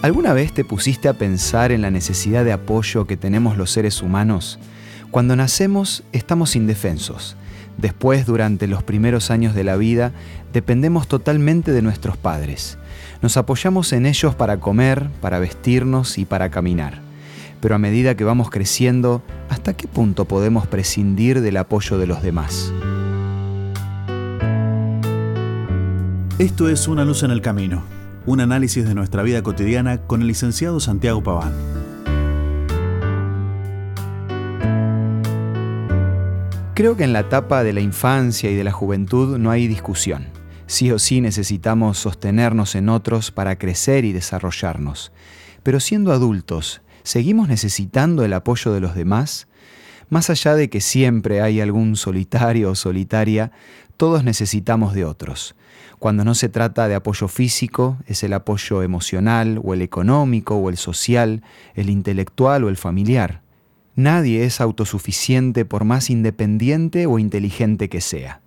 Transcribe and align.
¿Alguna 0.00 0.32
vez 0.32 0.52
te 0.52 0.64
pusiste 0.64 1.08
a 1.08 1.14
pensar 1.14 1.72
en 1.72 1.82
la 1.82 1.90
necesidad 1.90 2.44
de 2.44 2.52
apoyo 2.52 3.08
que 3.08 3.16
tenemos 3.16 3.56
los 3.56 3.72
seres 3.72 4.00
humanos? 4.00 4.60
Cuando 5.10 5.34
nacemos 5.34 6.04
estamos 6.12 6.54
indefensos. 6.54 7.36
Después, 7.78 8.24
durante 8.24 8.68
los 8.68 8.84
primeros 8.84 9.32
años 9.32 9.56
de 9.56 9.64
la 9.64 9.76
vida, 9.76 10.12
dependemos 10.52 11.08
totalmente 11.08 11.72
de 11.72 11.82
nuestros 11.82 12.16
padres. 12.16 12.78
Nos 13.22 13.36
apoyamos 13.36 13.92
en 13.92 14.06
ellos 14.06 14.36
para 14.36 14.60
comer, 14.60 15.10
para 15.20 15.40
vestirnos 15.40 16.16
y 16.18 16.24
para 16.24 16.48
caminar. 16.48 17.00
Pero 17.60 17.74
a 17.74 17.78
medida 17.78 18.14
que 18.14 18.22
vamos 18.22 18.50
creciendo, 18.50 19.22
¿hasta 19.48 19.76
qué 19.76 19.88
punto 19.88 20.26
podemos 20.26 20.68
prescindir 20.68 21.40
del 21.40 21.56
apoyo 21.56 21.98
de 21.98 22.06
los 22.06 22.22
demás? 22.22 22.72
Esto 26.38 26.68
es 26.68 26.86
Una 26.86 27.04
luz 27.04 27.24
en 27.24 27.32
el 27.32 27.42
camino, 27.42 27.82
un 28.28 28.40
análisis 28.40 28.86
de 28.86 28.94
nuestra 28.94 29.22
vida 29.22 29.42
cotidiana 29.42 30.02
con 30.02 30.20
el 30.20 30.28
licenciado 30.28 30.80
Santiago 30.80 31.22
Paván. 31.22 31.54
Creo 36.74 36.94
que 36.94 37.04
en 37.04 37.14
la 37.14 37.20
etapa 37.20 37.64
de 37.64 37.72
la 37.72 37.80
infancia 37.80 38.50
y 38.50 38.54
de 38.54 38.64
la 38.64 38.70
juventud 38.70 39.38
no 39.38 39.50
hay 39.50 39.66
discusión. 39.66 40.26
Sí 40.66 40.90
o 40.90 40.98
sí 40.98 41.22
necesitamos 41.22 41.96
sostenernos 41.96 42.74
en 42.74 42.90
otros 42.90 43.30
para 43.30 43.56
crecer 43.56 44.04
y 44.04 44.12
desarrollarnos. 44.12 45.10
Pero 45.62 45.80
siendo 45.80 46.12
adultos, 46.12 46.82
¿seguimos 47.04 47.48
necesitando 47.48 48.26
el 48.26 48.34
apoyo 48.34 48.74
de 48.74 48.80
los 48.80 48.94
demás? 48.94 49.48
Más 50.10 50.30
allá 50.30 50.54
de 50.54 50.70
que 50.70 50.80
siempre 50.80 51.42
hay 51.42 51.60
algún 51.60 51.96
solitario 51.96 52.70
o 52.70 52.74
solitaria, 52.74 53.52
todos 53.96 54.24
necesitamos 54.24 54.94
de 54.94 55.04
otros. 55.04 55.54
Cuando 55.98 56.24
no 56.24 56.34
se 56.34 56.48
trata 56.48 56.86
de 56.88 56.94
apoyo 56.94 57.28
físico, 57.28 57.98
es 58.06 58.22
el 58.22 58.32
apoyo 58.32 58.82
emocional 58.82 59.60
o 59.62 59.74
el 59.74 59.82
económico 59.82 60.56
o 60.56 60.70
el 60.70 60.76
social, 60.76 61.42
el 61.74 61.90
intelectual 61.90 62.64
o 62.64 62.68
el 62.68 62.76
familiar. 62.76 63.42
Nadie 63.96 64.44
es 64.44 64.60
autosuficiente 64.60 65.64
por 65.64 65.84
más 65.84 66.08
independiente 66.08 67.06
o 67.06 67.18
inteligente 67.18 67.88
que 67.88 68.00
sea. 68.00 68.40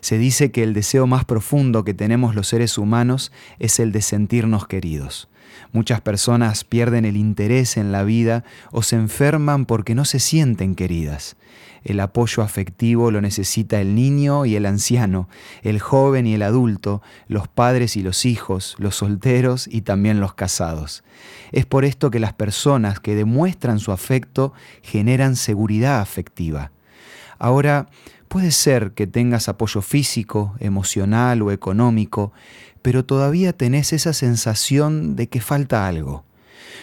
Se 0.00 0.18
dice 0.18 0.50
que 0.50 0.62
el 0.62 0.74
deseo 0.74 1.06
más 1.06 1.24
profundo 1.24 1.84
que 1.84 1.94
tenemos 1.94 2.34
los 2.34 2.48
seres 2.48 2.78
humanos 2.78 3.32
es 3.58 3.80
el 3.80 3.92
de 3.92 4.02
sentirnos 4.02 4.66
queridos. 4.66 5.28
Muchas 5.72 6.00
personas 6.00 6.64
pierden 6.64 7.04
el 7.04 7.16
interés 7.16 7.76
en 7.76 7.92
la 7.92 8.02
vida 8.04 8.44
o 8.70 8.82
se 8.82 8.96
enferman 8.96 9.66
porque 9.66 9.94
no 9.94 10.04
se 10.04 10.20
sienten 10.20 10.74
queridas. 10.74 11.36
El 11.84 12.00
apoyo 12.00 12.42
afectivo 12.42 13.10
lo 13.10 13.20
necesita 13.20 13.80
el 13.80 13.94
niño 13.94 14.44
y 14.46 14.56
el 14.56 14.66
anciano, 14.66 15.28
el 15.62 15.78
joven 15.78 16.26
y 16.26 16.34
el 16.34 16.42
adulto, 16.42 17.02
los 17.28 17.48
padres 17.48 17.96
y 17.96 18.02
los 18.02 18.26
hijos, 18.26 18.76
los 18.78 18.96
solteros 18.96 19.68
y 19.70 19.82
también 19.82 20.20
los 20.20 20.34
casados. 20.34 21.04
Es 21.52 21.66
por 21.66 21.84
esto 21.84 22.10
que 22.10 22.18
las 22.18 22.32
personas 22.32 23.00
que 23.00 23.14
demuestran 23.14 23.78
su 23.78 23.92
afecto 23.92 24.52
generan 24.82 25.36
seguridad 25.36 26.00
afectiva. 26.00 26.72
Ahora, 27.38 27.88
puede 28.28 28.50
ser 28.50 28.92
que 28.92 29.06
tengas 29.06 29.48
apoyo 29.48 29.82
físico, 29.82 30.54
emocional 30.60 31.42
o 31.42 31.52
económico, 31.52 32.32
pero 32.82 33.04
todavía 33.04 33.52
tenés 33.52 33.92
esa 33.92 34.12
sensación 34.12 35.16
de 35.16 35.28
que 35.28 35.40
falta 35.40 35.86
algo. 35.86 36.24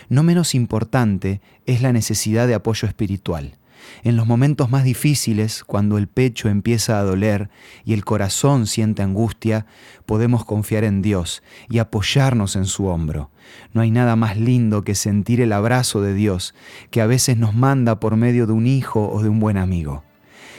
No 0.10 0.24
menos 0.24 0.56
importante 0.56 1.42
es 1.66 1.82
la 1.82 1.94
necesidad 1.94 2.48
de 2.48 2.56
apoyo 2.56 2.88
espiritual. 2.88 3.58
En 4.04 4.16
los 4.16 4.26
momentos 4.26 4.70
más 4.70 4.84
difíciles, 4.84 5.64
cuando 5.64 5.98
el 5.98 6.08
pecho 6.08 6.50
empieza 6.50 7.00
a 7.00 7.04
doler 7.04 7.50
y 7.84 7.94
el 7.94 8.04
corazón 8.04 8.68
siente 8.68 9.04
angustia, 9.04 9.66
podemos 10.06 10.46
confiar 10.46 10.84
en 10.84 11.02
Dios 11.02 11.44
y 11.70 11.78
apoyarnos 11.80 12.56
en 12.56 12.66
su 12.66 12.88
hombro. 12.88 13.30
No 13.74 13.82
hay 13.82 13.92
nada 13.92 14.16
más 14.16 14.38
lindo 14.38 14.84
que 14.84 14.96
sentir 14.96 15.42
el 15.42 15.54
abrazo 15.54 16.02
de 16.02 16.14
Dios, 16.14 16.56
que 16.90 17.02
a 17.02 17.06
veces 17.06 17.38
nos 17.38 17.54
manda 17.54 18.00
por 18.00 18.16
medio 18.16 18.48
de 18.48 18.54
un 18.54 18.66
hijo 18.66 19.10
o 19.12 19.22
de 19.22 19.30
un 19.30 19.40
buen 19.40 19.58
amigo. 19.58 20.05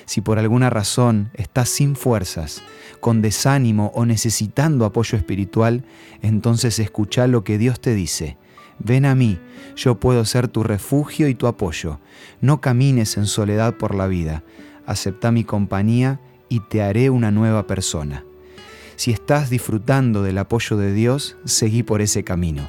Si 0.07 0.21
por 0.21 0.39
alguna 0.39 0.71
razón 0.71 1.31
estás 1.35 1.69
sin 1.69 1.97
fuerzas, 1.97 2.63
con 3.01 3.21
desánimo 3.23 3.93
o 3.95 4.07
necesitando 4.07 4.85
apoyo 4.85 5.19
espiritual, 5.19 5.85
entonces 6.23 6.79
escucha 6.79 7.27
lo 7.27 7.45
que 7.45 7.59
Dios 7.59 7.81
te 7.81 7.95
dice 7.95 8.39
Ven 8.79 9.07
a 9.07 9.15
mí, 9.15 9.39
yo 9.75 9.99
puedo 9.99 10.25
ser 10.25 10.49
tu 10.49 10.63
refugio 10.63 11.29
y 11.29 11.35
tu 11.35 11.47
apoyo. 11.47 11.99
No 12.41 12.61
camines 12.61 13.17
en 13.17 13.27
soledad 13.27 13.75
por 13.75 13.95
la 13.95 14.07
vida. 14.07 14.43
Acepta 14.87 15.33
mi 15.33 15.45
compañía 15.45 16.21
y 16.49 16.61
te 16.61 16.83
haré 16.83 17.11
una 17.11 17.31
nueva 17.31 17.67
persona. 17.67 18.25
Si 18.97 19.11
estás 19.13 19.51
disfrutando 19.51 20.23
del 20.23 20.39
apoyo 20.39 20.77
de 20.77 20.93
Dios, 20.93 21.37
seguí 21.45 21.83
por 21.83 22.01
ese 22.01 22.25
camino. 22.25 22.67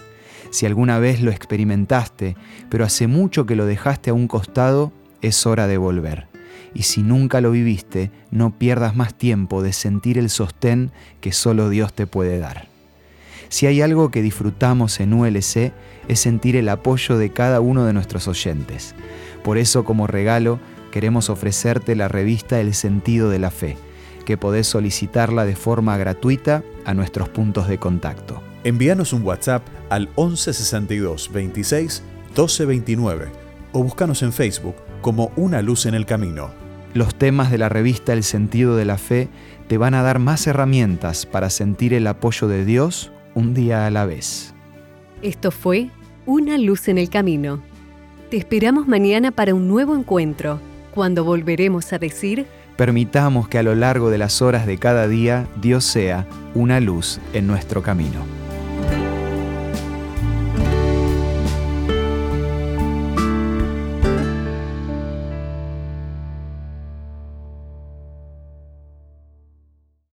Si 0.49 0.65
alguna 0.65 0.99
vez 0.99 1.21
lo 1.21 1.31
experimentaste, 1.31 2.35
pero 2.69 2.85
hace 2.85 3.07
mucho 3.07 3.45
que 3.45 3.55
lo 3.55 3.65
dejaste 3.65 4.09
a 4.09 4.13
un 4.13 4.27
costado, 4.27 4.91
es 5.21 5.45
hora 5.45 5.67
de 5.67 5.77
volver. 5.77 6.26
Y 6.77 6.83
si 6.83 7.01
nunca 7.01 7.41
lo 7.41 7.49
viviste, 7.49 8.11
no 8.29 8.59
pierdas 8.59 8.95
más 8.95 9.15
tiempo 9.15 9.63
de 9.63 9.73
sentir 9.73 10.19
el 10.19 10.29
sostén 10.29 10.91
que 11.21 11.31
solo 11.31 11.69
Dios 11.69 11.91
te 11.91 12.05
puede 12.05 12.37
dar. 12.37 12.67
Si 13.49 13.65
hay 13.65 13.81
algo 13.81 14.11
que 14.11 14.21
disfrutamos 14.21 14.99
en 14.99 15.11
ULC 15.11 15.73
es 16.07 16.19
sentir 16.19 16.55
el 16.55 16.69
apoyo 16.69 17.17
de 17.17 17.31
cada 17.31 17.61
uno 17.61 17.83
de 17.85 17.93
nuestros 17.93 18.27
oyentes. 18.27 18.93
Por 19.43 19.57
eso 19.57 19.85
como 19.85 20.05
regalo 20.05 20.59
queremos 20.91 21.31
ofrecerte 21.31 21.95
la 21.95 22.09
revista 22.09 22.59
El 22.59 22.75
sentido 22.75 23.31
de 23.31 23.39
la 23.39 23.49
fe, 23.49 23.75
que 24.27 24.37
podés 24.37 24.67
solicitarla 24.67 25.45
de 25.45 25.55
forma 25.55 25.97
gratuita 25.97 26.61
a 26.85 26.93
nuestros 26.93 27.27
puntos 27.27 27.67
de 27.67 27.79
contacto. 27.79 28.43
Envíanos 28.63 29.13
un 29.13 29.23
WhatsApp 29.23 29.63
al 29.89 30.09
1162 30.15 31.31
26 31.33 32.03
1229 32.27 33.29
o 33.71 33.81
búscanos 33.81 34.21
en 34.21 34.31
Facebook 34.31 34.75
como 35.01 35.31
Una 35.35 35.63
Luz 35.63 35.87
en 35.87 35.95
el 35.95 36.05
Camino. 36.05 36.66
Los 36.93 37.15
temas 37.15 37.51
de 37.51 37.57
la 37.57 37.69
revista 37.69 38.13
El 38.13 38.23
sentido 38.23 38.75
de 38.75 38.85
la 38.85 38.97
fe 38.97 39.27
te 39.67 39.77
van 39.77 39.93
a 39.93 40.01
dar 40.01 40.19
más 40.19 40.47
herramientas 40.47 41.25
para 41.25 41.49
sentir 41.49 41.93
el 41.93 42.07
apoyo 42.07 42.47
de 42.47 42.65
Dios 42.65 43.11
un 43.35 43.53
día 43.53 43.85
a 43.85 43.91
la 43.91 44.05
vez. 44.05 44.53
Esto 45.21 45.51
fue 45.51 45.89
Una 46.25 46.57
luz 46.57 46.87
en 46.87 46.97
el 46.97 47.09
camino. 47.09 47.61
Te 48.29 48.37
esperamos 48.37 48.87
mañana 48.87 49.31
para 49.31 49.53
un 49.53 49.67
nuevo 49.67 49.95
encuentro, 49.95 50.59
cuando 50.93 51.23
volveremos 51.23 51.93
a 51.93 51.99
decir... 51.99 52.45
Permitamos 52.75 53.47
que 53.47 53.57
a 53.57 53.63
lo 53.63 53.73
largo 53.73 54.09
de 54.09 54.17
las 54.17 54.41
horas 54.41 54.67
de 54.67 54.77
cada 54.77 55.07
día 55.07 55.47
Dios 55.61 55.83
sea 55.83 56.27
una 56.53 56.79
luz 56.79 57.19
en 57.33 57.47
nuestro 57.47 57.81
camino. 57.81 58.36